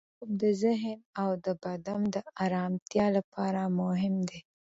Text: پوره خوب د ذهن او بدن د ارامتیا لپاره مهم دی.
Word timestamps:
پوره 0.03 0.13
خوب 0.17 0.31
د 0.43 0.45
ذهن 0.61 0.99
او 1.21 1.29
بدن 1.63 1.99
د 2.13 2.15
ارامتیا 2.45 3.05
لپاره 3.17 3.61
مهم 3.79 4.15
دی. 4.29 4.39